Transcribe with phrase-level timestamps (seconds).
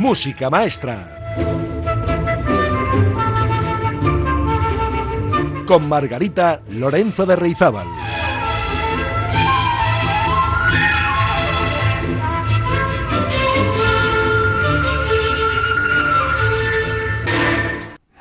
[0.00, 1.36] Música Maestra.
[5.66, 7.86] Con Margarita Lorenzo de Reizábal.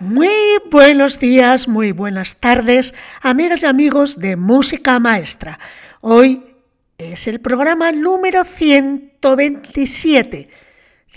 [0.01, 0.27] Muy
[0.69, 5.57] buenos días, muy buenas tardes, amigas y amigos de Música Maestra.
[6.01, 6.43] Hoy
[6.97, 10.49] es el programa número 127.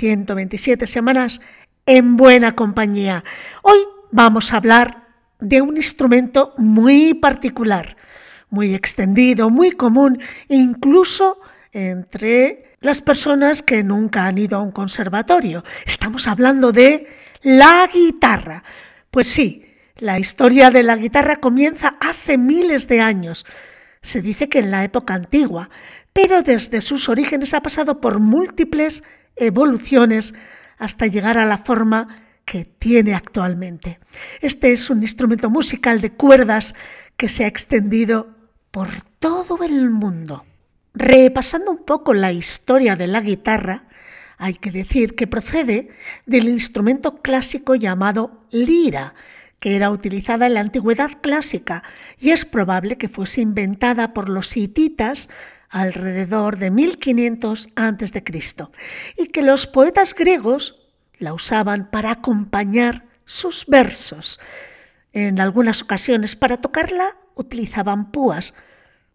[0.03, 1.41] 127 semanas
[1.87, 3.23] en buena compañía.
[3.63, 3.79] Hoy
[4.11, 5.07] vamos a hablar
[5.39, 7.97] de un instrumento muy particular,
[8.51, 15.63] muy extendido, muy común, incluso entre las personas que nunca han ido a un conservatorio.
[15.87, 17.07] Estamos hablando de
[17.43, 18.65] la guitarra.
[19.09, 23.47] Pues sí, la historia de la guitarra comienza hace miles de años
[24.01, 25.71] se dice que en la época antigua,
[26.13, 29.05] pero desde sus orígenes ha pasado por múltiples
[29.37, 30.35] evoluciones
[30.79, 34.01] hasta llegar a la forma que tiene actualmente.
[34.41, 36.75] Este es un instrumento musical de cuerdas
[37.17, 38.37] que se ha extendido
[38.71, 38.89] por
[39.19, 40.45] todo el mundo.
[40.95, 43.85] Repasando un poco la historia de la guitarra,
[44.39, 45.91] hay que decir que procede
[46.27, 49.15] del instrumento clásico llamado lira,
[49.61, 51.85] que era utilizada en la antigüedad clásica
[52.19, 55.31] y es probable que fuese inventada por los hititas
[55.73, 58.23] alrededor de 1500 a.C.
[59.17, 60.79] y que los poetas griegos
[61.19, 64.39] la usaban para acompañar sus versos.
[65.13, 68.55] En algunas ocasiones para tocarla utilizaban púas,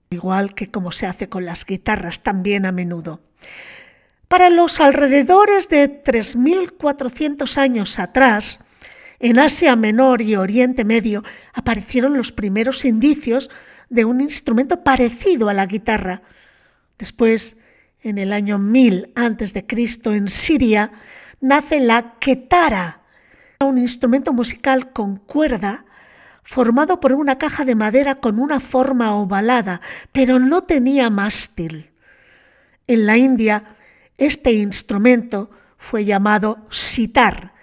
[0.09, 3.21] igual que como se hace con las guitarras también a menudo.
[4.27, 8.59] Para los alrededores de 3.400 años atrás,
[9.19, 13.49] en Asia Menor y Oriente Medio aparecieron los primeros indicios
[13.89, 16.21] de un instrumento parecido a la guitarra.
[16.97, 17.57] Después,
[18.01, 19.65] en el año 1000 a.C.,
[20.05, 20.91] en Siria,
[21.41, 23.01] nace la ketara,
[23.59, 25.85] un instrumento musical con cuerda
[26.43, 29.81] formado por una caja de madera con una forma ovalada,
[30.13, 31.91] pero no tenía mástil.
[32.87, 33.75] En la India,
[34.17, 37.53] este instrumento fue llamado sitar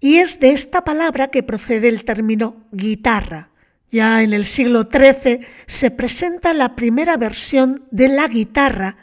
[0.00, 3.51] y es de esta palabra que procede el término guitarra.
[3.92, 8.96] Ya en el siglo XIII se presenta la primera versión de la guitarra,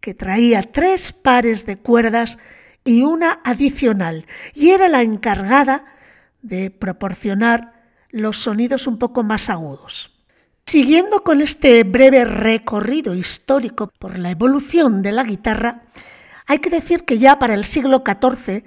[0.00, 2.38] que traía tres pares de cuerdas
[2.86, 4.24] y una adicional,
[4.54, 5.84] y era la encargada
[6.40, 10.10] de proporcionar los sonidos un poco más agudos.
[10.64, 15.82] Siguiendo con este breve recorrido histórico por la evolución de la guitarra,
[16.46, 18.64] hay que decir que ya para el siglo XIV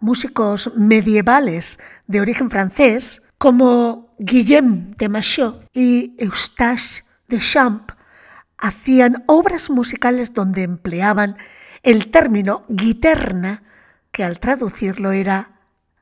[0.00, 1.78] músicos medievales
[2.08, 7.90] de origen francés como Guillaume de Machaut y Eustache de Champ
[8.58, 11.36] hacían obras musicales donde empleaban
[11.82, 13.62] el término guiterna,
[14.10, 15.60] que al traducirlo era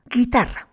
[0.09, 0.67] guitarra.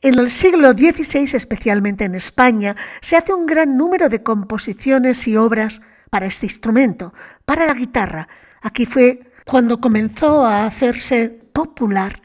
[0.00, 5.36] En el siglo XVI, especialmente en España, se hace un gran número de composiciones y
[5.36, 7.12] obras para este instrumento,
[7.44, 8.28] para la guitarra.
[8.62, 12.22] Aquí fue cuando comenzó a hacerse popular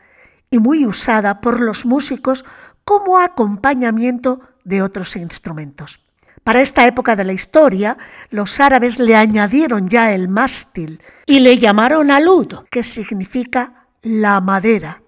[0.50, 2.46] y muy usada por los músicos
[2.88, 6.00] como acompañamiento de otros instrumentos.
[6.46, 7.98] Para esta época de la historia,
[8.30, 15.02] los árabes le añadieron ya el mástil y le llamaron alud, que significa la madera.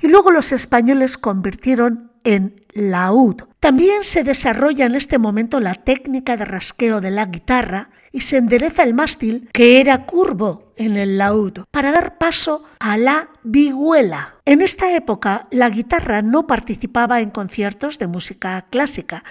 [0.00, 3.42] Y luego los españoles convirtieron en laúd.
[3.60, 8.38] También se desarrolla en este momento la técnica de rasqueo de la guitarra y se
[8.38, 14.36] endereza el mástil, que era curvo en el laúd, para dar paso a la vihuela.
[14.44, 19.24] En esta época la guitarra no participaba en conciertos de música clásica,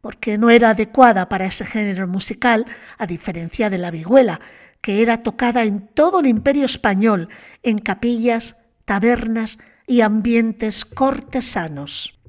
[0.00, 2.66] porque no era adecuada para ese género musical,
[2.98, 4.40] a diferencia de la vihuela,
[4.80, 7.28] que era tocada en todo el imperio español,
[7.62, 12.20] en capillas, tabernas y ambientes cortesanos.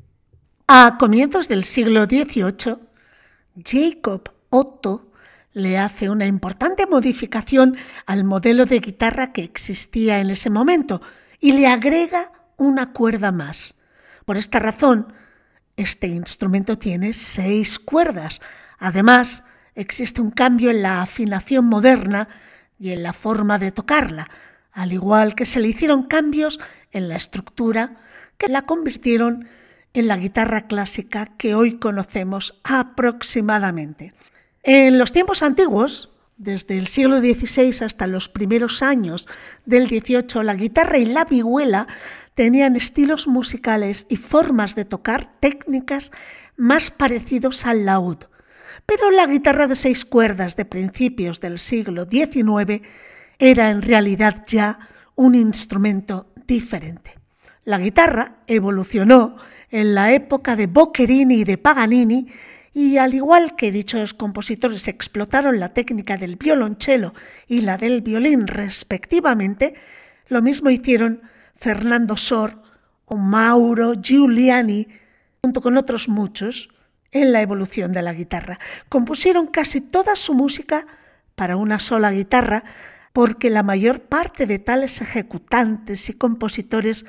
[0.68, 2.78] A comienzos del siglo XVIII,
[3.64, 5.12] Jacob Otto
[5.54, 11.02] le hace una importante modificación al modelo de guitarra que existía en ese momento
[11.40, 13.76] y le agrega una cuerda más.
[14.26, 15.14] Por esta razón,
[15.76, 18.42] este instrumento tiene seis cuerdas.
[18.80, 19.44] Además,
[19.76, 22.28] existe un cambio en la afinación moderna
[22.80, 24.30] y en la forma de tocarla,
[24.72, 26.60] al igual que se le hicieron cambios
[26.92, 27.98] en la estructura
[28.38, 29.48] que la convirtieron
[29.94, 34.14] en la guitarra clásica que hoy conocemos aproximadamente.
[34.64, 39.28] En los tiempos antiguos, desde el siglo XVI hasta los primeros años
[39.66, 41.88] del XVIII, la guitarra y la vihuela
[42.36, 46.12] tenían estilos musicales y formas de tocar técnicas
[46.56, 48.18] más parecidos al laúd.
[48.86, 52.84] Pero la guitarra de seis cuerdas de principios del siglo XIX
[53.40, 54.80] era en realidad ya
[55.16, 57.20] un instrumento diferente.
[57.66, 59.36] La guitarra evolucionó
[59.70, 62.28] en la época de Boccherini y de Paganini
[62.78, 67.16] y al igual que dichos compositores explotaron la técnica del violonchelo
[67.48, 69.74] y la del violín respectivamente,
[70.28, 71.24] lo mismo hicieron
[71.56, 72.62] Fernando Sor
[73.06, 74.90] o Mauro Giuliani,
[75.42, 76.70] junto con otros muchos,
[77.12, 78.60] en la evolución de la guitarra.
[78.90, 80.86] Compusieron casi toda su música
[81.34, 82.64] para una sola guitarra,
[83.12, 87.08] porque la mayor parte de tales ejecutantes y compositores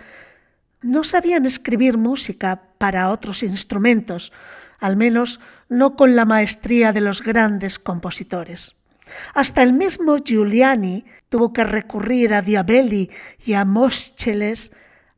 [0.81, 4.33] no sabían escribir música para otros instrumentos,
[4.79, 8.75] al menos no con la maestría de los grandes compositores.
[9.35, 13.11] Hasta el mismo Giuliani tuvo que recurrir a Diabelli
[13.45, 14.75] y a Moscheles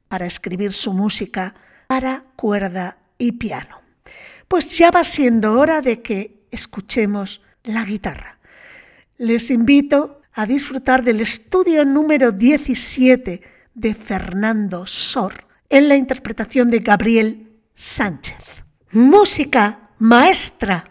[0.08, 1.54] para escribir su música
[1.86, 3.80] para cuerda y piano.
[4.48, 8.38] Pues ya va siendo hora de que escuchemos la guitarra.
[9.18, 13.42] Les invito a disfrutar del estudio número 17
[13.74, 18.59] de Fernando Sor en la interpretación de Gabriel Sánchez.
[18.92, 20.89] Música maestra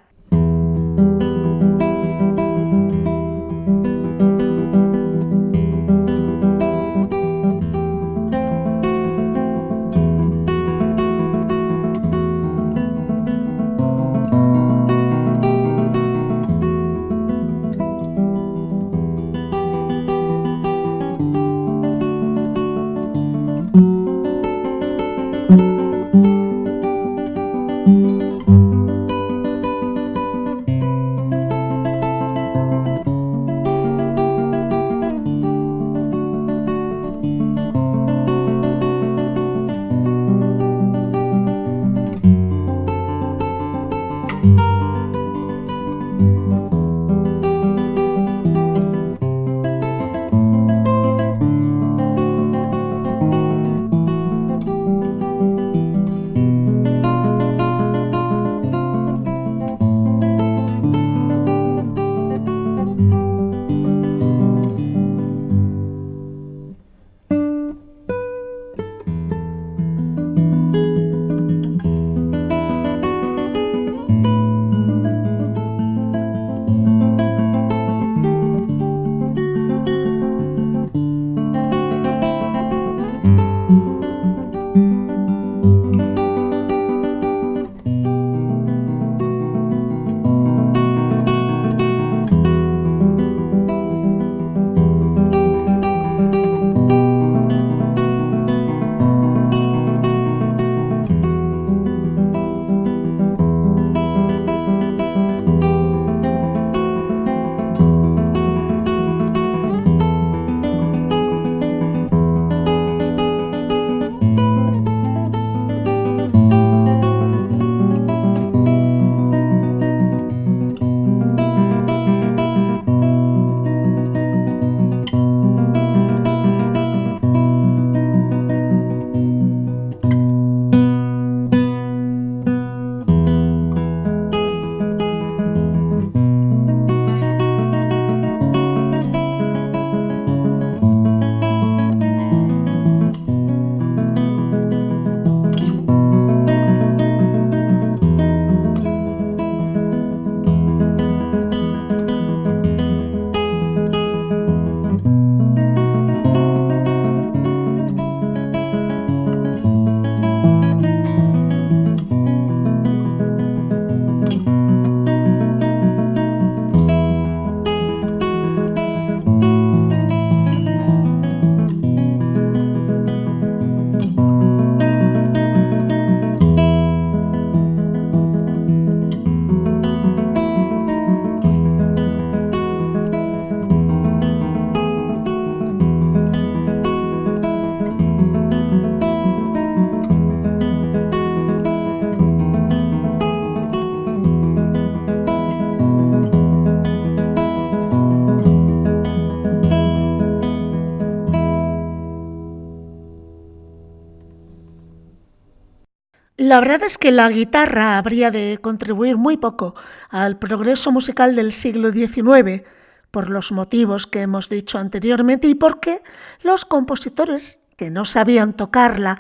[206.50, 209.76] La verdad es que la guitarra habría de contribuir muy poco
[210.10, 212.64] al progreso musical del siglo XIX,
[213.12, 216.02] por los motivos que hemos dicho anteriormente y porque
[216.42, 219.20] los compositores que no sabían tocarla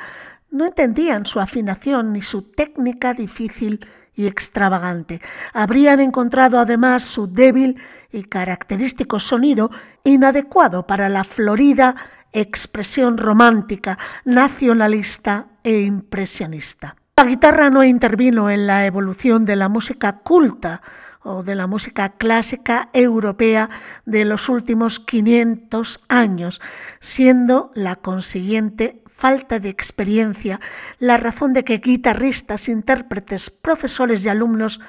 [0.49, 5.21] no entendían su afinación ni su técnica difícil y extravagante.
[5.53, 7.79] Habrían encontrado además su débil
[8.11, 9.69] y característico sonido
[10.03, 11.95] inadecuado para la florida
[12.31, 16.95] expresión romántica, nacionalista e impresionista.
[17.19, 20.81] La guitarra no intervino en la evolución de la música culta
[21.21, 23.69] o de la música clásica europea
[24.05, 26.61] de los últimos 500 años,
[27.01, 30.61] siendo la consiguiente falta de experiencia
[30.97, 34.79] la razón de que guitarristas, intérpretes, profesores y alumnos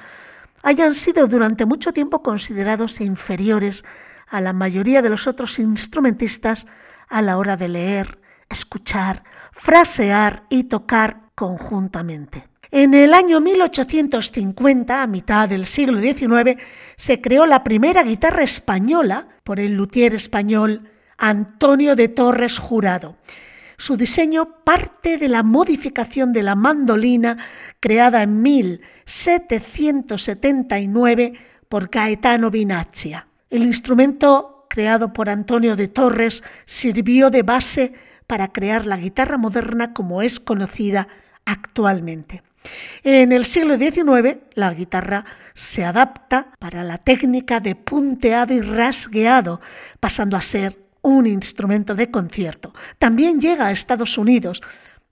[0.63, 3.83] hayan sido durante mucho tiempo considerados inferiores
[4.29, 6.65] a la mayoría de los otros instrumentistas
[7.09, 12.47] a la hora de leer, escuchar, frasear y tocar conjuntamente.
[12.69, 16.61] En el año 1850, a mitad del siglo XIX,
[16.95, 23.17] se creó la primera guitarra española por el luthier español Antonio de Torres Jurado.
[23.75, 27.39] Su diseño parte de la modificación de la mandolina
[27.79, 31.33] creada en 1779
[31.67, 33.25] por Gaetano Vinaccia.
[33.49, 37.93] El instrumento creado por Antonio de Torres sirvió de base
[38.27, 41.07] para crear la guitarra moderna como es conocida
[41.45, 42.43] actualmente.
[43.03, 49.61] En el siglo XIX, la guitarra se adapta para la técnica de punteado y rasgueado,
[49.99, 52.73] pasando a ser un instrumento de concierto.
[52.99, 54.61] También llega a Estados Unidos,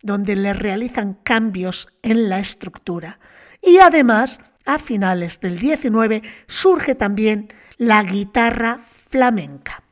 [0.02, 3.20] donde le realizan cambios en la estructura.
[3.62, 9.84] Y además, a finales del 19 surge también la guitarra flamenca.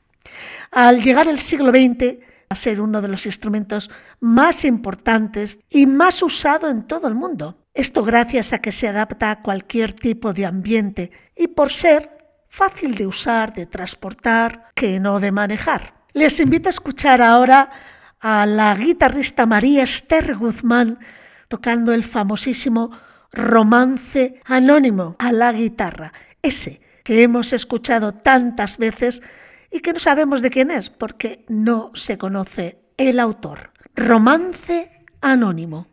[0.71, 3.89] Al llegar el siglo XX, a ser uno de los instrumentos
[4.19, 7.57] más importantes y más usado en todo el mundo.
[7.73, 12.09] Esto gracias a que se adapta a cualquier tipo de ambiente y por ser
[12.49, 15.93] fácil de usar, de transportar, que no de manejar.
[16.13, 17.69] Les invito a escuchar ahora
[18.19, 20.99] a la guitarrista María Esther Guzmán
[21.47, 22.91] tocando el famosísimo
[23.31, 29.21] romance anónimo a la guitarra, ese que hemos escuchado tantas veces
[29.71, 33.71] y que no sabemos de quién es porque no se conoce el autor.
[33.95, 35.87] Romance anónimo.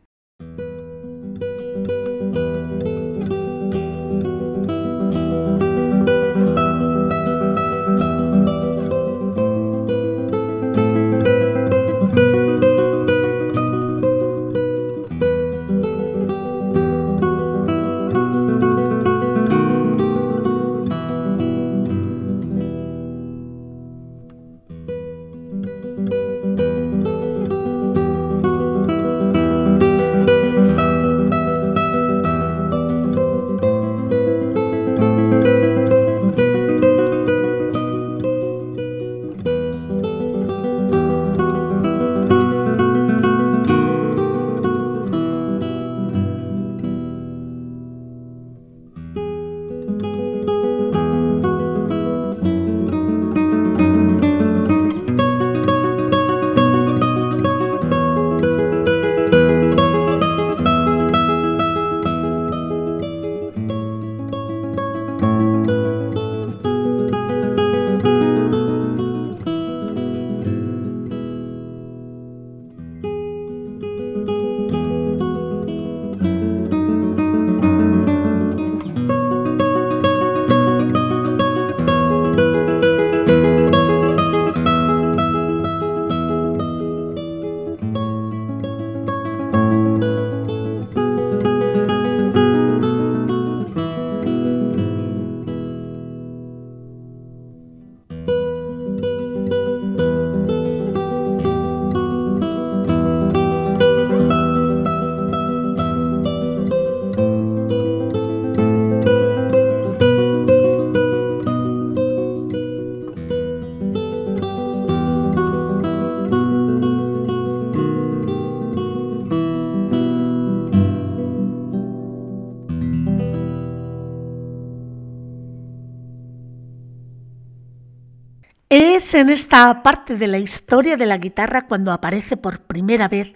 [129.04, 133.34] Es en esta parte de la historia de la guitarra cuando aparece por primera vez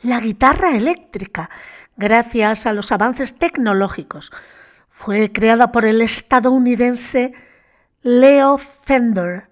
[0.00, 1.50] la guitarra eléctrica,
[1.94, 4.32] gracias a los avances tecnológicos.
[4.88, 7.34] Fue creada por el estadounidense
[8.00, 9.50] Leo Fender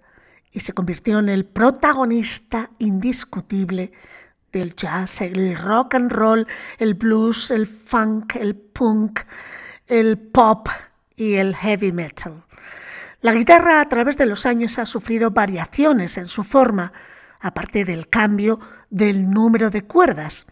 [0.53, 3.93] y se convirtió en el protagonista indiscutible
[4.51, 6.47] del jazz, el rock and roll,
[6.79, 9.21] el blues, el funk, el punk,
[9.87, 10.71] el pop
[11.15, 12.48] y el heavy metal.
[13.21, 16.93] La guitarra a través de los años ha sufrido variaciones en su forma,
[17.41, 18.61] aparte del cambio
[18.91, 20.47] del número de cuerdas.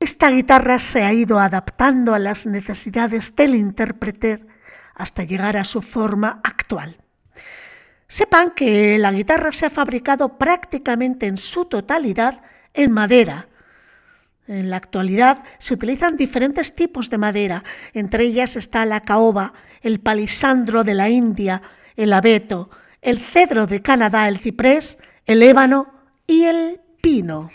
[0.00, 4.44] Esta guitarra se ha ido adaptando a las necesidades del intérprete
[4.94, 6.98] hasta llegar a su forma actual.
[8.08, 12.42] Sepan que la guitarra se ha fabricado prácticamente en su totalidad
[12.74, 13.48] en madera.
[14.48, 19.52] En la actualidad se utilizan diferentes tipos de madera, entre ellas está la caoba,
[19.82, 21.60] el palisandro de la India,
[21.96, 22.70] el abeto,
[23.02, 25.92] el cedro de Canadá, el ciprés, el ébano
[26.26, 27.50] y el pino.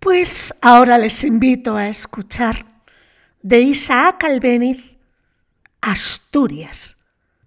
[0.00, 2.64] Pues ahora les invito a escuchar
[3.42, 4.96] de Isaac Albeniz
[5.82, 6.96] Asturias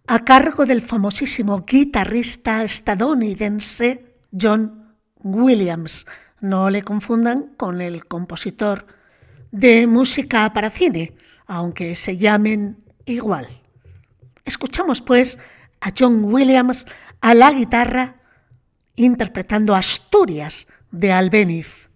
[0.06, 6.06] a cargo del famosísimo guitarrista estadounidense John Williams.
[6.40, 8.86] No le confundan con el compositor
[9.52, 11.16] de música para cine,
[11.46, 13.48] aunque se llamen igual.
[14.46, 15.40] Escuchamos pues
[15.82, 16.86] a John Williams
[17.22, 18.16] a la guitarra
[18.96, 21.90] interpretando Asturias de Albeniz.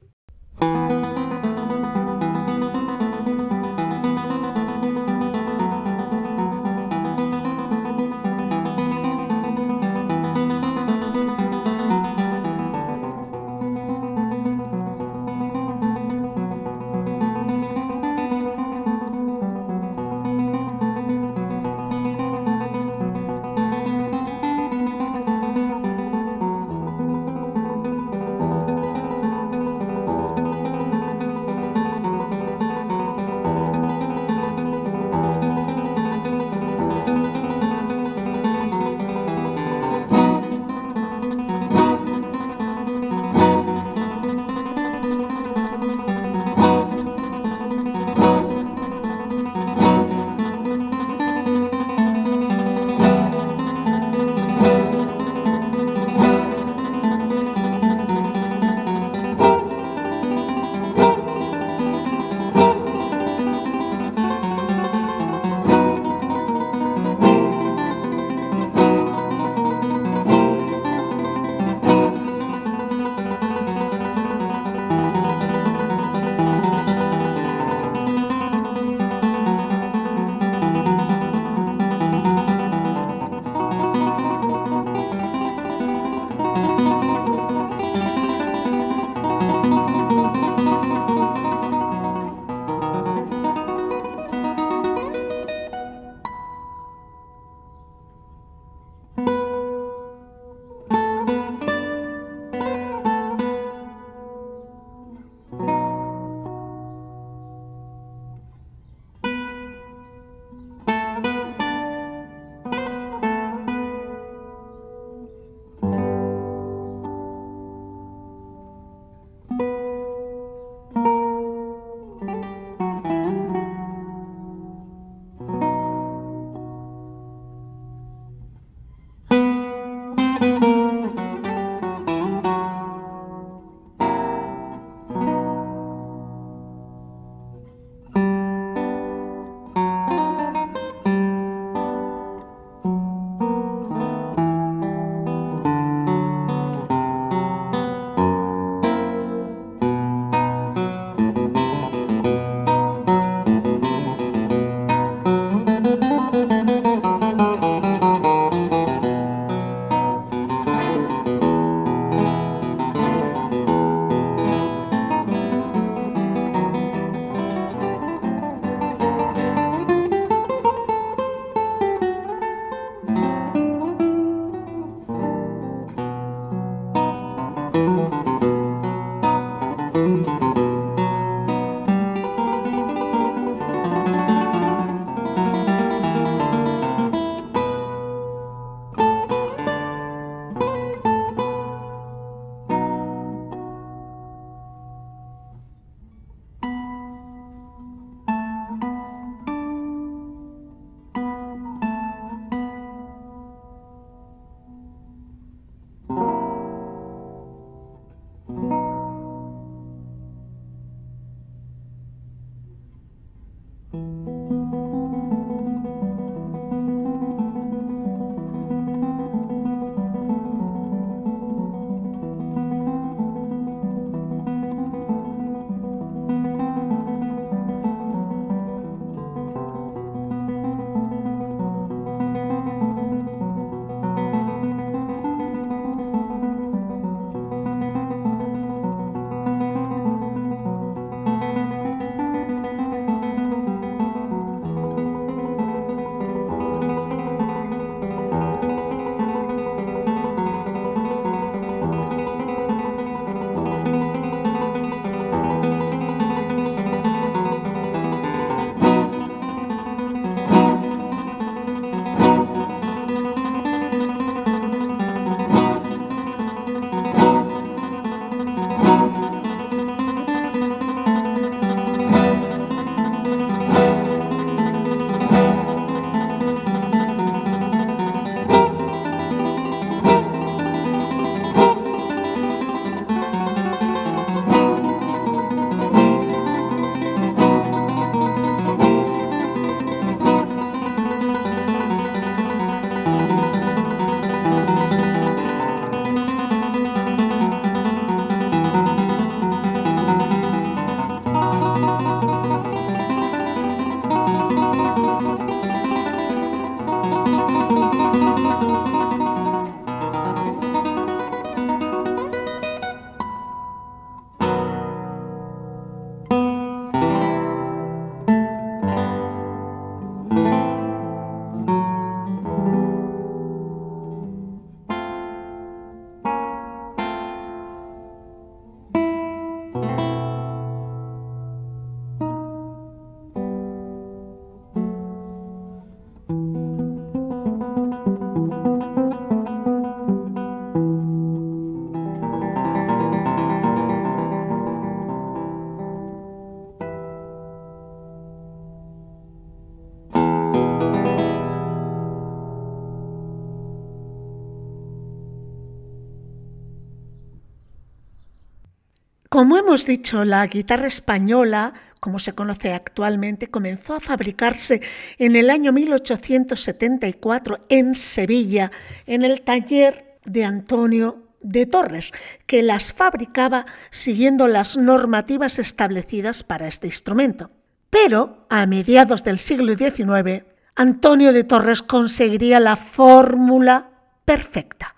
[359.52, 364.80] Como hemos dicho, la guitarra española, como se conoce actualmente, comenzó a fabricarse
[365.18, 368.72] en el año 1874 en Sevilla,
[369.08, 372.14] en el taller de Antonio de Torres,
[372.46, 377.52] que las fabricaba siguiendo las normativas establecidas para este instrumento.
[377.90, 380.46] Pero a mediados del siglo XIX,
[380.78, 383.90] Antonio de Torres conseguiría la fórmula
[384.24, 384.96] perfecta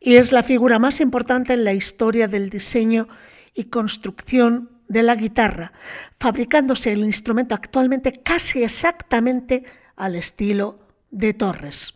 [0.00, 3.06] y es la figura más importante en la historia del diseño
[3.54, 5.72] y construcción de la guitarra,
[6.18, 9.64] fabricándose el instrumento actualmente casi exactamente
[9.96, 10.76] al estilo
[11.10, 11.94] de Torres.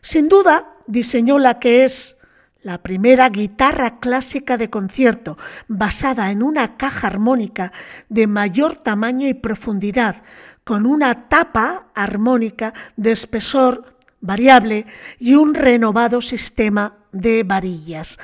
[0.00, 2.18] Sin duda, diseñó la que es
[2.62, 5.36] la primera guitarra clásica de concierto,
[5.68, 7.72] basada en una caja armónica
[8.08, 10.22] de mayor tamaño y profundidad,
[10.64, 14.86] con una tapa armónica de espesor variable
[15.18, 18.18] y un renovado sistema de varillas.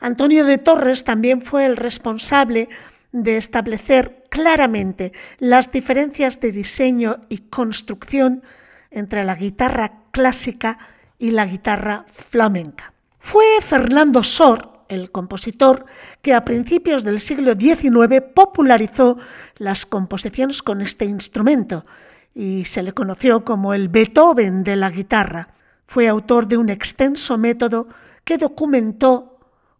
[0.00, 2.68] Antonio de Torres también fue el responsable
[3.12, 8.42] de establecer claramente las diferencias de diseño y construcción
[8.90, 10.78] entre la guitarra clásica
[11.18, 12.92] y la guitarra flamenca.
[13.18, 15.84] Fue Fernando Sor, el compositor,
[16.22, 19.18] que a principios del siglo XIX popularizó
[19.56, 21.84] las composiciones con este instrumento
[22.34, 25.50] y se le conoció como el Beethoven de la guitarra.
[25.86, 27.88] Fue autor de un extenso método
[28.24, 29.29] que documentó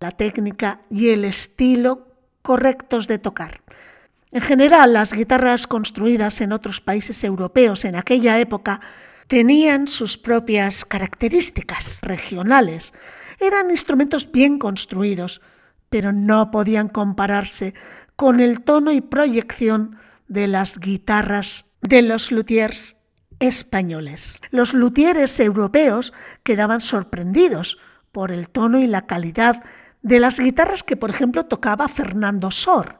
[0.00, 2.08] la técnica y el estilo
[2.40, 3.60] correctos de tocar.
[4.32, 8.80] En general, las guitarras construidas en otros países europeos en aquella época
[9.26, 12.94] tenían sus propias características regionales,
[13.40, 15.42] eran instrumentos bien construidos,
[15.90, 17.74] pero no podían compararse
[18.16, 22.96] con el tono y proyección de las guitarras de los luthiers
[23.38, 24.40] españoles.
[24.50, 27.78] Los luthieres europeos quedaban sorprendidos
[28.12, 29.62] por el tono y la calidad
[30.02, 32.98] de las guitarras que, por ejemplo, tocaba Fernando Sor.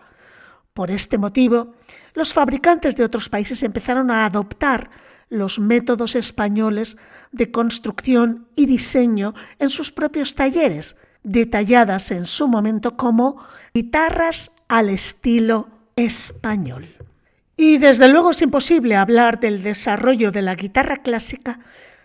[0.74, 1.74] Por este motivo,
[2.14, 4.90] los fabricantes de otros países empezaron a adoptar
[5.28, 6.96] los métodos españoles
[7.32, 14.88] de construcción y diseño en sus propios talleres, detalladas en su momento como guitarras al
[14.88, 16.96] estilo español.
[17.56, 21.60] Y desde luego es imposible hablar del desarrollo de la guitarra clásica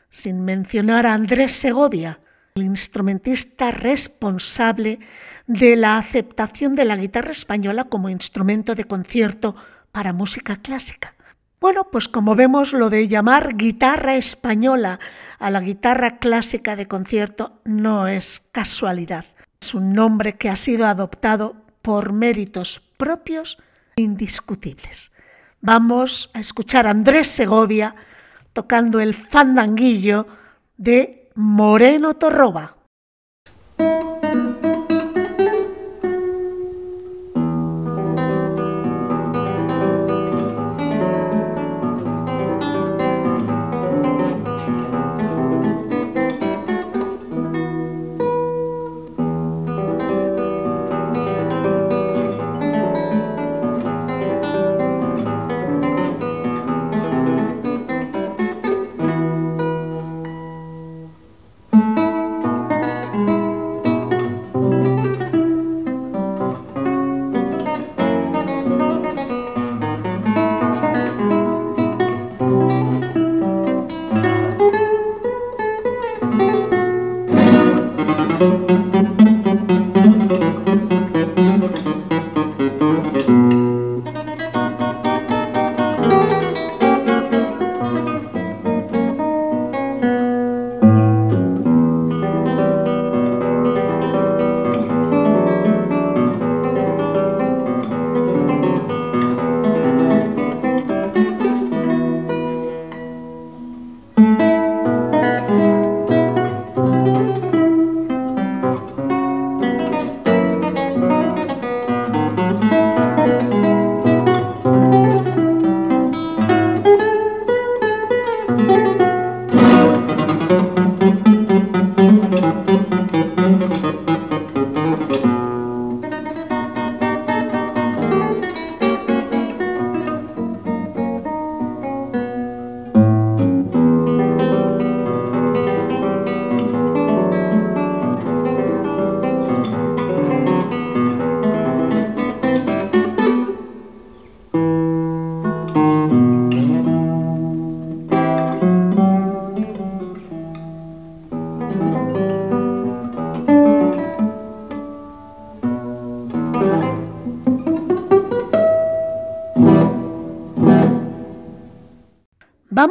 [0.10, 2.20] sin mencionar a Andrés Segovia,
[2.58, 5.00] el instrumentista responsable
[5.46, 9.58] de la aceptación de la guitarra española como instrumento de concierto
[9.92, 11.16] para música clásica.
[11.60, 15.02] Bueno, pues como vemos, lo de llamar guitarra española
[15.38, 19.26] a la guitarra clásica de concierto no es casualidad.
[19.60, 23.58] Es un nombre que ha sido adoptado por méritos propios
[23.98, 25.12] indiscutibles.
[25.60, 27.96] Vamos a escuchar a Andrés Segovia
[28.54, 30.26] tocando el fandanguillo
[30.78, 32.75] de Moreno Torroba.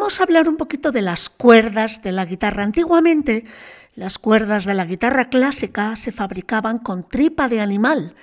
[0.04, 2.62] Vamos a hablar un poquito de las cuerdas de la guitarra.
[2.62, 3.46] Antiguamente,
[3.94, 8.14] las cuerdas de la guitarra clásica se fabricaban con tripa de animal,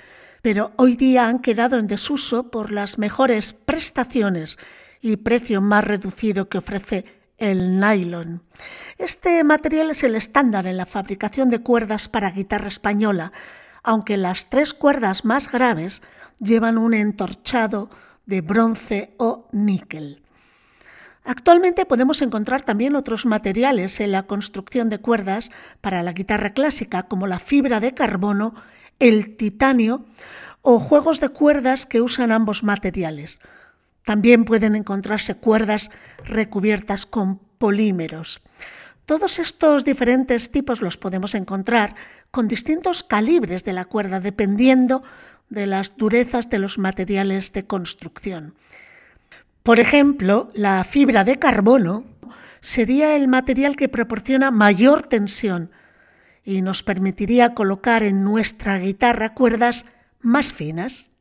[0.43, 4.59] pero hoy día han quedado en desuso por las mejores prestaciones
[5.01, 7.05] y precio más reducido que ofrece
[7.39, 8.43] el nylon.
[8.99, 13.31] Este material es el estándar en la fabricación de cuerdas para guitarra española,
[13.81, 16.03] aunque las tres cuerdas más graves
[16.37, 17.89] llevan un entorchado
[18.27, 20.21] de bronce o níquel.
[21.23, 27.03] Actualmente podemos encontrar también otros materiales en la construcción de cuerdas para la guitarra clásica,
[27.03, 28.55] como la fibra de carbono,
[28.99, 30.05] el titanio
[30.61, 33.39] o juegos de cuerdas que usan ambos materiales.
[34.05, 35.91] También pueden encontrarse cuerdas
[36.25, 38.41] recubiertas con polímeros.
[39.05, 41.95] Todos estos diferentes tipos los podemos encontrar
[42.31, 45.03] con distintos calibres de la cuerda dependiendo
[45.49, 48.55] de las durezas de los materiales de construcción.
[49.63, 52.05] Por ejemplo, la fibra de carbono
[52.61, 55.71] sería el material que proporciona mayor tensión
[56.43, 59.85] y nos permitiría colocar en nuestra guitarra cuerdas
[60.19, 61.11] más finas.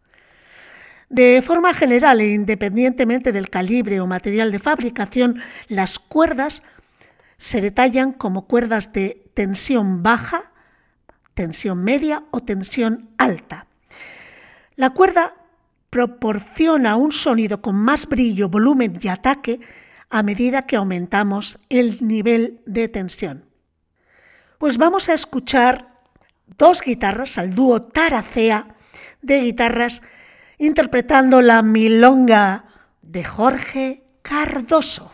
[1.10, 6.62] De forma general e independientemente del calibre o material de fabricación, las cuerdas
[7.36, 10.52] se detallan como cuerdas de tensión baja,
[11.34, 13.66] tensión media o tensión alta.
[14.76, 15.34] La cuerda
[15.90, 19.60] proporciona un sonido con más brillo, volumen y ataque
[20.08, 23.44] a medida que aumentamos el nivel de tensión.
[24.58, 26.00] Pues vamos a escuchar
[26.58, 28.74] dos guitarras al dúo Taracea
[29.22, 30.02] de guitarras
[30.58, 32.64] interpretando la milonga
[33.02, 35.12] de Jorge Cardoso.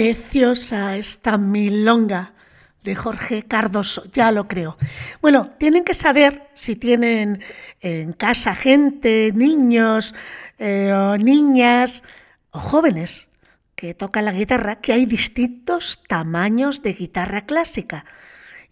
[0.00, 2.32] Preciosa esta milonga
[2.82, 4.78] de Jorge Cardoso, ya lo creo.
[5.20, 7.42] Bueno, tienen que saber si tienen
[7.82, 10.14] en casa gente, niños
[10.58, 12.02] eh, o niñas
[12.50, 13.28] o jóvenes
[13.74, 18.06] que tocan la guitarra, que hay distintos tamaños de guitarra clásica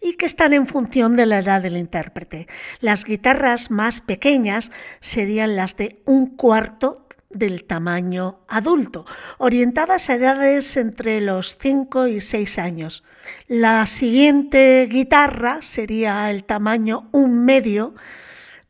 [0.01, 2.47] y que están en función de la edad del intérprete.
[2.79, 9.05] Las guitarras más pequeñas serían las de un cuarto del tamaño adulto,
[9.37, 13.03] orientadas a edades entre los 5 y 6 años.
[13.47, 17.93] La siguiente guitarra sería el tamaño un medio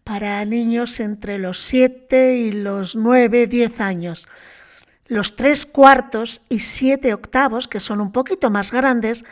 [0.04, 4.28] para niños entre los 7 y los 9, 10 años.
[5.08, 9.26] Los tres cuartos y siete octavos, que son un poquito más grandes,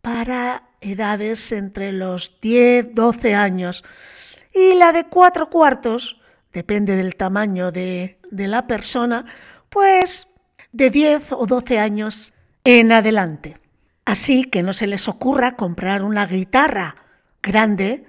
[0.00, 3.84] para edades entre los 10, 12 años.
[4.54, 6.20] Y la de cuatro cuartos,
[6.52, 9.24] depende del tamaño de, de la persona,
[9.70, 10.28] pues
[10.72, 13.58] de 10 o 12 años en adelante.
[14.04, 16.96] Así que no se les ocurra comprar una guitarra
[17.42, 18.06] grande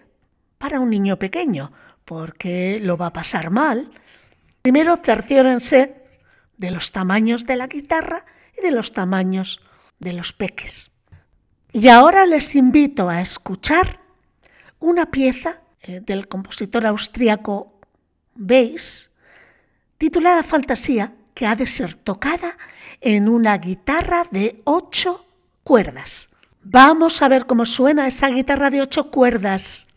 [0.58, 1.72] para un niño pequeño,
[2.06, 3.92] porque lo va a pasar mal.
[4.62, 6.02] Primero cerciórense
[6.58, 8.26] de los tamaños de la guitarra
[8.58, 9.62] y de los tamaños
[10.00, 10.92] de los peques.
[11.72, 14.00] Y ahora les invito a escuchar
[14.80, 17.80] una pieza eh, del compositor austríaco
[18.38, 19.15] Weiss,
[20.06, 22.60] titulada Fantasía, que ha de ser tocada
[23.02, 25.26] en una guitarra de ocho
[25.64, 26.30] cuerdas.
[26.62, 29.95] Vamos a ver cómo suena esa guitarra de ocho cuerdas.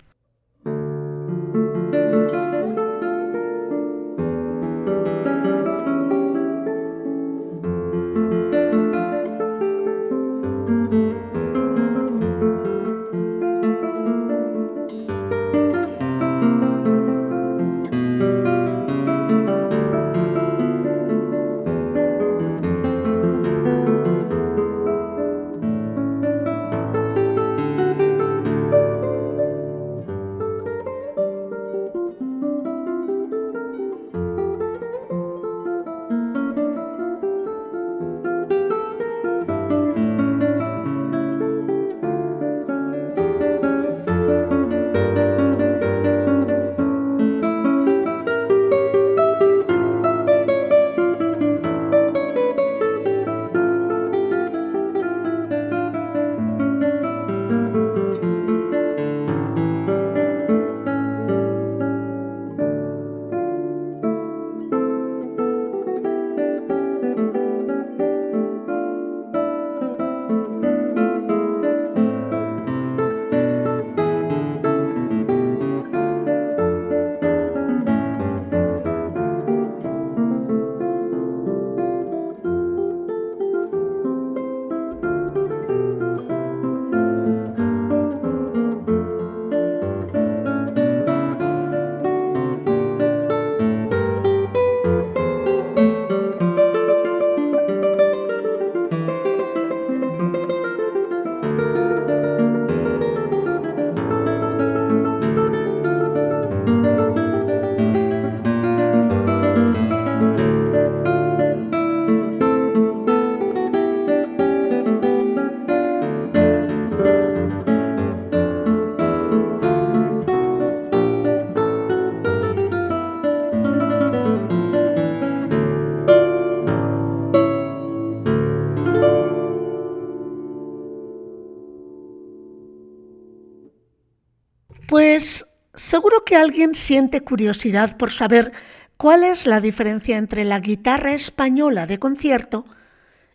[135.74, 138.52] Seguro que alguien siente curiosidad por saber
[138.96, 142.64] cuál es la diferencia entre la guitarra española de concierto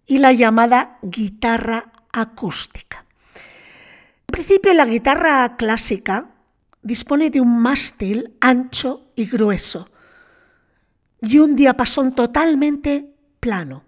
[0.05, 3.05] y la llamada guitarra acústica.
[3.35, 6.31] En principio, la guitarra clásica
[6.81, 9.89] dispone de un mástil ancho y grueso
[11.21, 13.85] y un diapasón totalmente plano.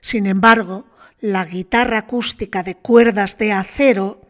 [0.00, 0.86] Sin embargo,
[1.20, 4.21] la guitarra acústica de cuerdas de acero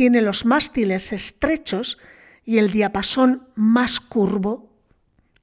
[0.00, 1.98] tiene los mástiles estrechos
[2.42, 4.70] y el diapasón más curvo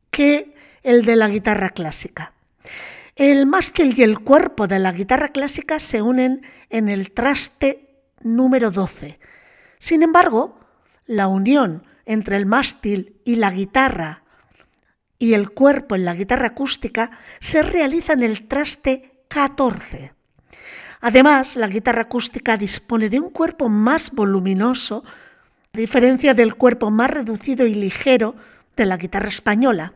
[0.09, 2.33] que el de la guitarra clásica.
[3.15, 6.41] El mástil y el cuerpo de la guitarra clásica se unen
[6.71, 9.19] en el traste número 12.
[9.77, 10.59] Sin embargo,
[11.05, 14.23] la unión entre el mástil y la guitarra
[15.19, 20.16] y el cuerpo en la guitarra acústica se realiza en el traste 14.
[21.01, 25.03] Además, la guitarra acústica dispone de un cuerpo más voluminoso,
[25.73, 28.35] a diferencia del cuerpo más reducido y ligero
[28.75, 29.93] de la guitarra española.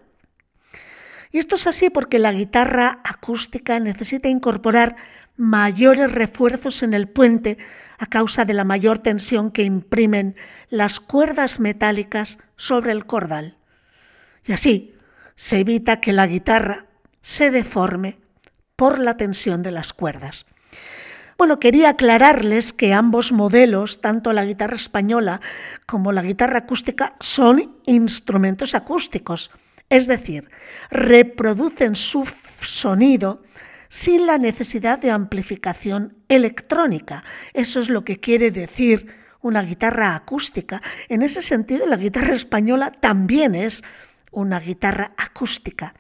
[1.32, 4.96] Y esto es así porque la guitarra acústica necesita incorporar
[5.38, 7.58] mayores refuerzos en el puente
[7.98, 10.36] a causa de la mayor tensión que imprimen
[10.70, 13.58] las cuerdas metálicas sobre el cordal.
[14.46, 14.96] Y así
[15.36, 16.88] se evita que la guitarra
[17.22, 18.20] se deforme
[18.76, 20.46] por la tensión de las cuerdas.
[21.42, 25.42] Bueno, quería aclararles que ambos modelos, tanto la guitarra española
[25.88, 29.50] como la guitarra acústica, son instrumentos acústicos,
[29.90, 30.52] es decir,
[30.92, 32.28] reproducen su
[32.62, 33.42] sonido
[33.90, 37.24] sin la necesidad de amplificación electrónica.
[37.56, 39.08] Eso es lo que quiere decir
[39.42, 40.80] una guitarra acústica.
[41.10, 43.84] En ese sentido, la guitarra española también es
[44.30, 45.96] una guitarra acústica.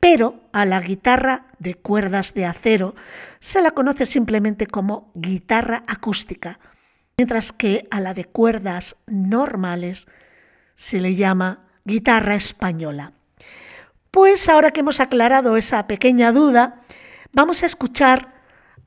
[0.00, 2.94] Pero a la guitarra de cuerdas de acero
[3.40, 6.58] se la conoce simplemente como guitarra acústica,
[7.16, 10.06] mientras que a la de cuerdas normales
[10.74, 13.12] se le llama guitarra española.
[14.10, 16.80] Pues ahora que hemos aclarado esa pequeña duda,
[17.32, 18.32] vamos a escuchar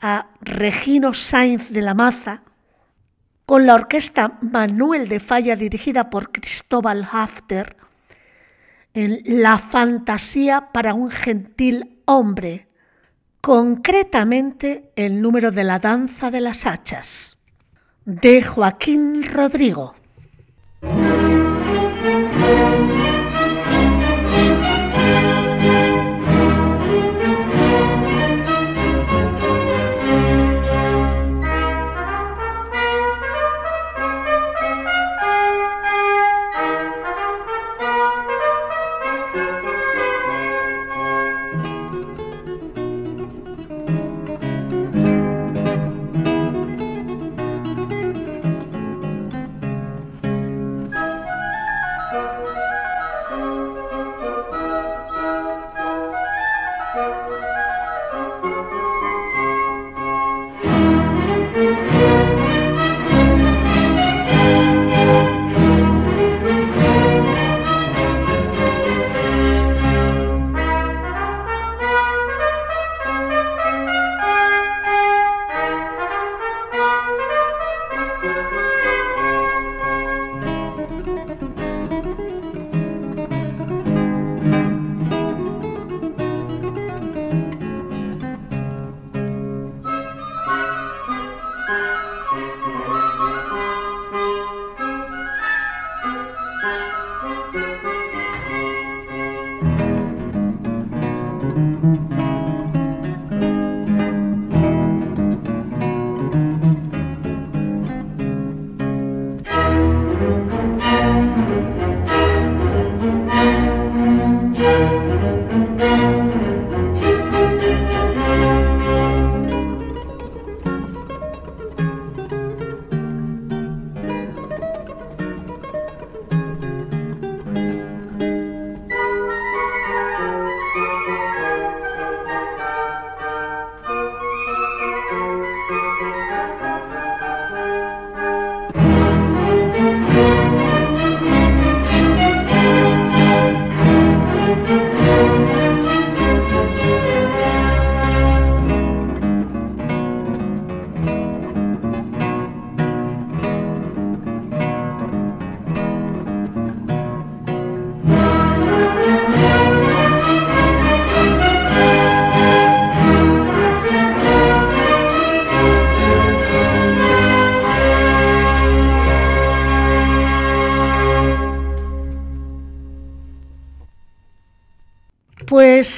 [0.01, 2.43] a Regino Sainz de la Maza
[3.45, 7.77] con la orquesta Manuel de Falla dirigida por Cristóbal Hafter
[8.95, 12.69] en La fantasía para un gentil hombre,
[13.41, 17.45] concretamente el número de la danza de las hachas,
[18.05, 19.95] de Joaquín Rodrigo.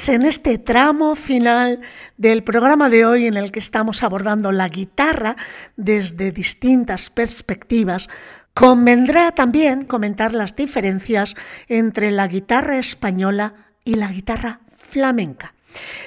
[0.08, 1.82] En este tramo final
[2.16, 5.36] del programa de hoy en el que estamos abordando la guitarra
[5.76, 8.08] desde distintas perspectivas,
[8.54, 11.34] convendrá también comentar las diferencias
[11.68, 13.52] entre la guitarra española
[13.84, 15.52] y la guitarra flamenca.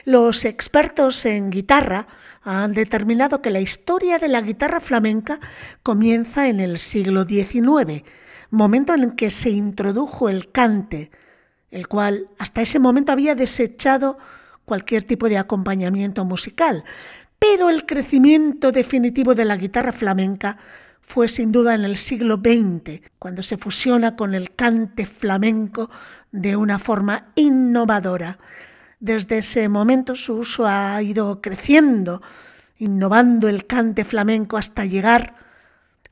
[0.04, 2.08] Los expertos en guitarra
[2.42, 5.40] han determinado que la historia de la guitarra flamenca
[5.84, 8.04] comienza en el siglo XIX,
[8.50, 11.12] momento en el que se introdujo el cante,
[11.72, 14.18] el cual hasta ese momento había desechado
[14.66, 16.84] cualquier tipo de acompañamiento musical,
[17.40, 20.58] pero el crecimiento definitivo de la guitarra flamenca
[21.02, 25.90] fue sin duda en el siglo XX, cuando se fusiona con el cante flamenco
[26.32, 28.38] de una forma innovadora.
[29.00, 32.22] Desde ese momento su uso ha ido creciendo,
[32.78, 35.36] innovando el cante flamenco hasta llegar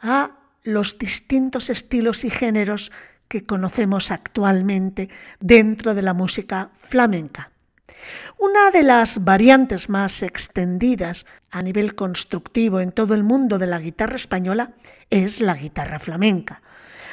[0.01, 0.32] a
[0.64, 2.91] los distintos estilos y géneros
[3.30, 5.10] que conocemos actualmente
[5.40, 7.52] dentro de la música flamenca.
[8.38, 13.80] Una de las variantes más extendidas a nivel constructivo en todo el mundo de la
[13.80, 14.74] guitarra española
[15.10, 16.62] es la guitarra flamenca.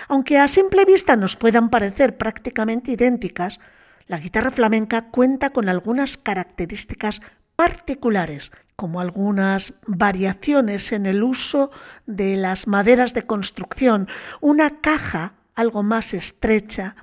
[0.09, 3.61] Aunque a simple vista nos puedan parecer prácticamente idénticas,
[4.07, 7.21] la guitarra flamenca cuenta con algunas características
[7.57, 11.71] particulares, como algunas variaciones en el uso
[12.07, 14.09] de las maderas de construcción,
[14.41, 16.95] una caja algo más estrecha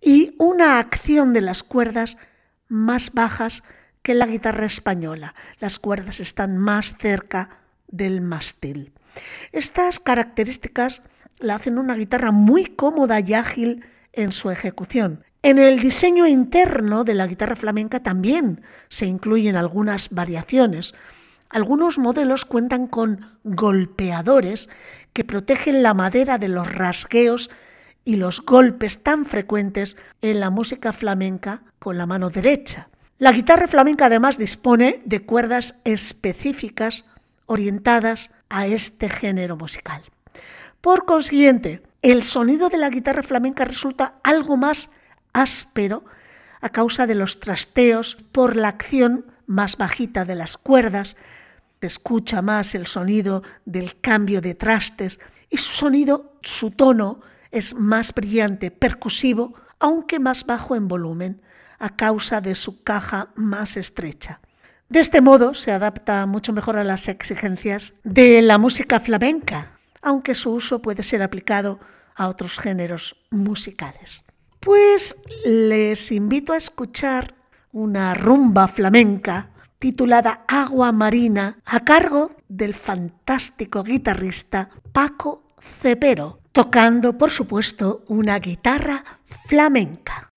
[0.00, 2.16] y una acción de las cuerdas
[2.68, 3.64] más bajas
[4.02, 5.34] que la guitarra española.
[5.58, 7.58] Las cuerdas están más cerca
[7.88, 8.92] del mástil.
[9.52, 11.02] Estas características
[11.38, 15.24] la hacen una guitarra muy cómoda y ágil en su ejecución.
[15.42, 20.94] En el diseño interno de la guitarra flamenca también se incluyen algunas variaciones.
[21.48, 24.68] Algunos modelos cuentan con golpeadores
[25.12, 27.50] que protegen la madera de los rasgueos
[28.08, 32.88] y los golpes tan frecuentes en la música flamenca con la mano derecha.
[33.18, 37.04] La guitarra flamenca además dispone de cuerdas específicas
[37.44, 40.00] orientadas a este género musical.
[40.80, 44.90] Por consiguiente, el sonido de la guitarra flamenca resulta algo más
[45.34, 46.02] áspero
[46.62, 51.18] a causa de los trasteos por la acción más bajita de las cuerdas,
[51.82, 57.20] se escucha más el sonido del cambio de trastes y su sonido, su tono,
[57.50, 61.42] es más brillante, percusivo, aunque más bajo en volumen,
[61.78, 64.40] a causa de su caja más estrecha.
[64.88, 70.34] De este modo se adapta mucho mejor a las exigencias de la música flamenca, aunque
[70.34, 71.78] su uso puede ser aplicado
[72.14, 74.24] a otros géneros musicales.
[74.60, 77.34] Pues les invito a escuchar
[77.72, 85.44] una rumba flamenca titulada Agua Marina a cargo del fantástico guitarrista Paco
[85.80, 89.04] Cepero, tocando, por supuesto, una guitarra
[89.46, 90.27] flamenca.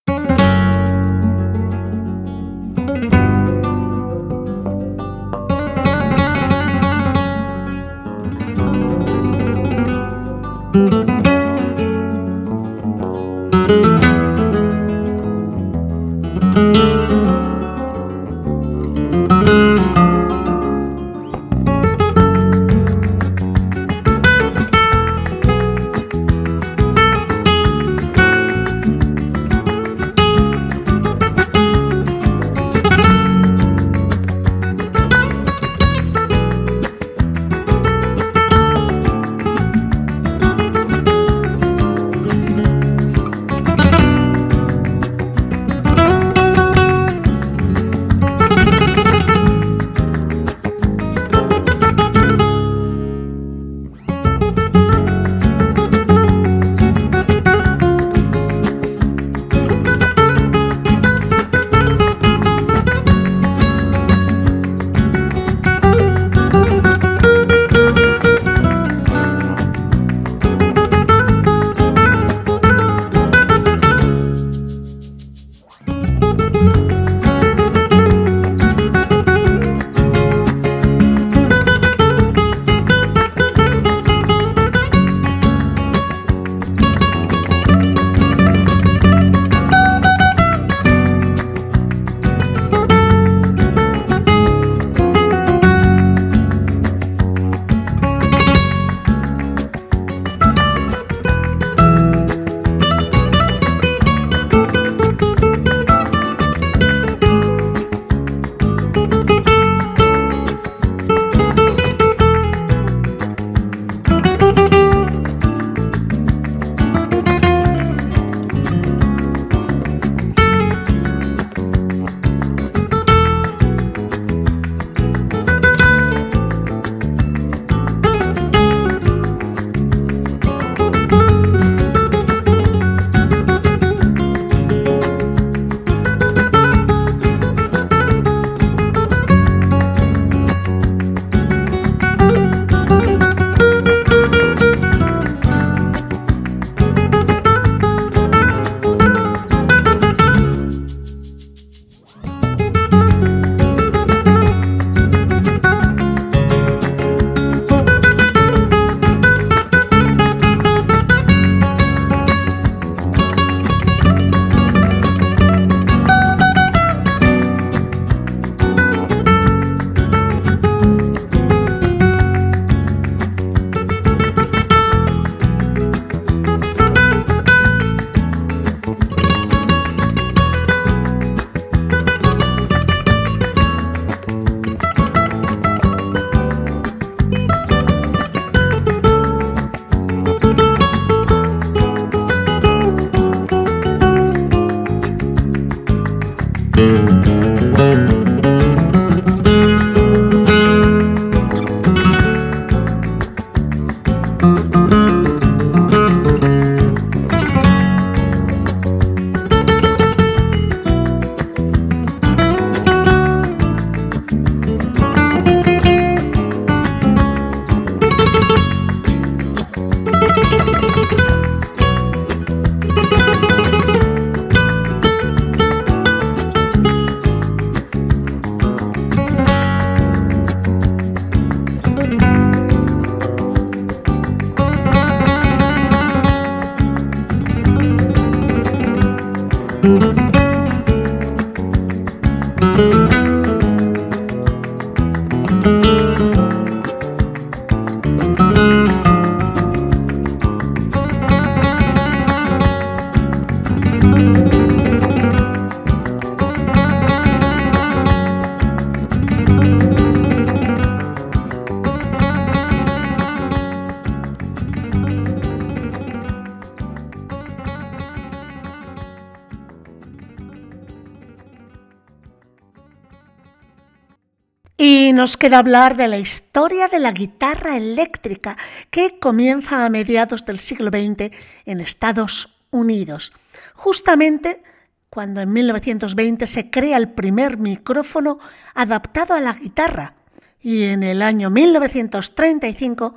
[275.22, 278.58] Nos queda hablar de la historia de la guitarra eléctrica
[278.90, 281.32] que comienza a mediados del siglo XX
[281.68, 283.32] en Estados Unidos,
[283.76, 284.64] justamente
[285.12, 288.40] cuando en 1920 se crea el primer micrófono
[288.74, 290.16] adaptado a la guitarra
[290.60, 293.14] y en el año 1935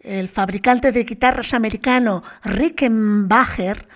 [0.00, 3.86] el fabricante de guitarras americano Rickenbacker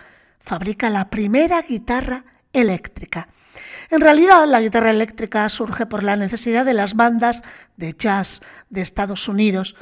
[0.40, 3.26] fabrica la primera guitarra eléctrica.
[3.90, 7.42] En realidad, la guitarra eléctrica surge por la necesidad de las bandas
[7.76, 9.76] de jazz de Estados Unidos,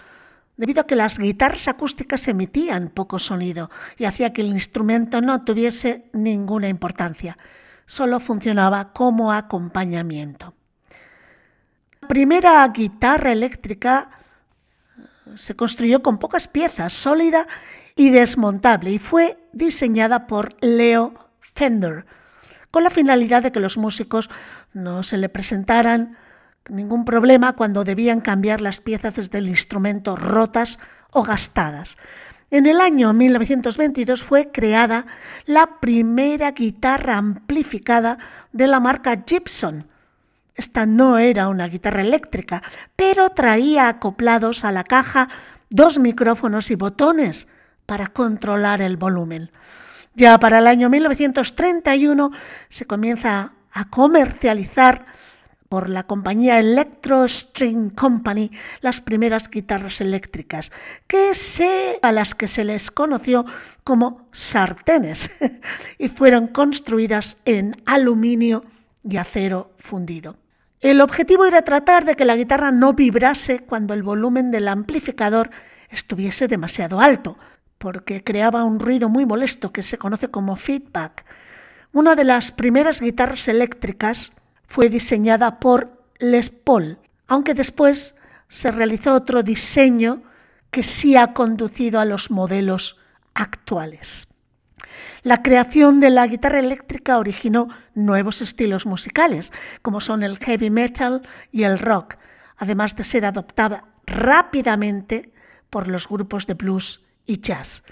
[0.57, 5.45] debido a que las guitarras acústicas emitían poco sonido y hacía que el instrumento no
[5.45, 7.37] tuviese ninguna importancia,
[7.85, 10.55] solo funcionaba como acompañamiento.
[12.01, 14.11] La primera guitarra eléctrica
[15.35, 17.47] se construyó con pocas piezas, sólida
[17.97, 22.07] y desmontable, y fue diseñada por Leo Fender,
[22.77, 24.29] con la finalidad de que los músicos
[24.74, 26.18] no se le presentaran
[26.68, 30.79] ningún problema cuando debían cambiar las piezas del instrumento rotas
[31.11, 31.97] o gastadas.
[32.51, 35.07] En el año 1922 fue creada
[35.47, 38.18] la primera guitarra amplificada
[38.53, 39.87] de la marca Gibson.
[40.55, 42.62] Esta no era una guitarra eléctrica,
[42.95, 45.29] pero traía acoplados a la caja
[45.70, 47.49] dos micrófonos y botones
[47.87, 49.51] para controlar el volumen.
[50.17, 52.31] Ya para el año 1931
[52.71, 55.05] se comienza a comercializar
[55.69, 58.51] por la compañía Electro String Company
[58.81, 60.73] las primeras guitarras eléctricas,
[61.07, 63.45] que se, a las que se les conoció
[63.85, 65.37] como sartenes
[65.99, 68.64] y fueron construidas en aluminio
[69.05, 70.37] y acero fundido.
[70.81, 75.51] El objetivo era tratar de que la guitarra no vibrase cuando el volumen del amplificador
[75.91, 77.37] estuviese demasiado alto,
[77.79, 81.24] porque creaba un ruido muy molesto que se conoce como feedback.
[81.93, 84.33] Una de las primeras guitarras eléctricas
[84.66, 88.14] fue diseñada por Les Paul, aunque después
[88.49, 90.22] se realizó otro diseño
[90.70, 92.99] que sí ha conducido a los modelos
[93.35, 94.29] actuales.
[95.22, 99.53] La creación de la guitarra eléctrica originó nuevos estilos musicales,
[99.83, 102.16] como son el heavy metal y el rock,
[102.57, 105.33] además de ser adoptada rápidamente
[105.68, 107.85] por los grupos de blues y jazz.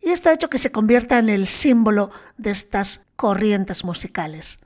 [0.00, 4.60] Y esto ha hecho que se convierta en el símbolo de estas corrientes musicales.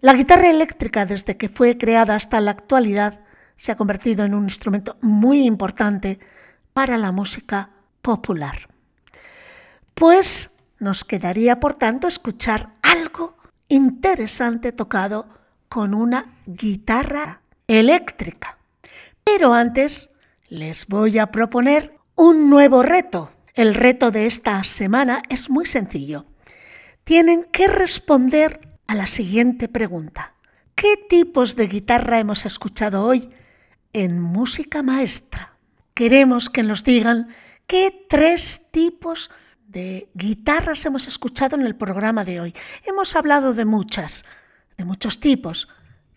[0.00, 3.20] La guitarra eléctrica, desde que fue creada hasta la actualidad,
[3.56, 6.18] se ha convertido en un instrumento muy importante
[6.72, 7.70] para la música
[8.00, 8.68] popular.
[9.94, 13.36] Pues nos quedaría, por tanto, escuchar algo
[13.68, 15.28] interesante tocado
[15.68, 18.58] con una guitarra eléctrica.
[19.22, 20.08] Pero antes
[20.48, 23.30] les voy a proponer un nuevo reto.
[23.54, 26.26] El reto de esta semana es muy sencillo.
[27.04, 30.34] Tienen que responder a la siguiente pregunta.
[30.74, 33.30] ¿Qué tipos de guitarra hemos escuchado hoy
[33.92, 35.56] en música maestra?
[35.94, 37.28] Queremos que nos digan
[37.66, 39.30] qué tres tipos
[39.66, 42.54] de guitarras hemos escuchado en el programa de hoy.
[42.84, 44.24] Hemos hablado de muchas,
[44.76, 45.68] de muchos tipos,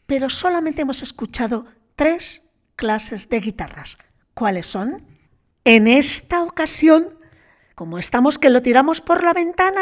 [0.05, 1.65] pero solamente hemos escuchado
[1.95, 2.41] tres
[2.75, 3.97] clases de guitarras.
[4.33, 5.05] ¿Cuáles son?
[5.65, 7.19] En esta ocasión
[7.75, 9.81] como estamos que lo tiramos por la ventana,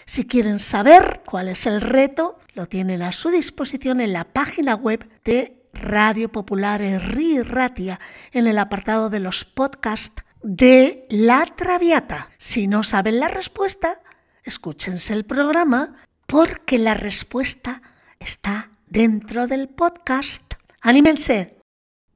[0.06, 4.76] Si quieren saber cuál es el reto, lo tienen a su disposición en la página
[4.76, 8.00] web de Radio Popular Herri Ratia,
[8.32, 12.30] en el apartado de los podcasts de La Traviata.
[12.38, 14.02] Si no saben la respuesta,
[14.44, 15.96] escúchense el programa
[16.28, 17.82] porque la respuesta
[18.20, 20.54] está dentro del podcast.
[20.82, 21.58] ¡Anímense!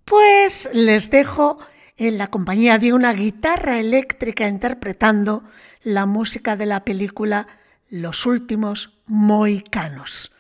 [0.06, 1.58] Pues les dejo
[1.98, 5.44] en la compañía de una guitarra eléctrica interpretando
[5.84, 7.48] la música de la película
[7.90, 10.32] Los últimos moicanos.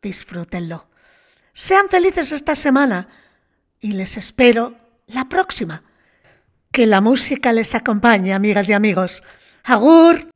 [0.00, 0.88] Disfrútenlo.
[1.58, 3.08] Sean felices esta semana
[3.80, 4.74] y les espero
[5.06, 5.84] la próxima.
[6.70, 9.22] Que la música les acompañe, amigas y amigos.
[9.64, 10.28] ¡Agur!